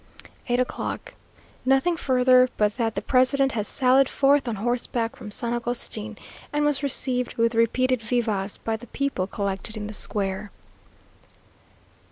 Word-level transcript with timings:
8 0.49 0.59
o'clock. 0.59 1.13
Nothing 1.63 1.95
further, 1.95 2.49
but 2.57 2.75
that 2.77 2.95
the 2.95 3.03
president 3.03 3.51
has 3.51 3.67
sallied 3.67 4.09
forth 4.09 4.47
on 4.47 4.55
horseback 4.55 5.15
from 5.15 5.29
San 5.29 5.53
Agustin; 5.53 6.17
and 6.51 6.65
was 6.65 6.81
received 6.81 7.35
with 7.35 7.53
repeated 7.53 8.01
vivas 8.01 8.57
by 8.57 8.75
the 8.77 8.87
people 8.87 9.27
collected 9.27 9.77
in 9.77 9.85
the 9.85 9.93
square. 9.93 10.49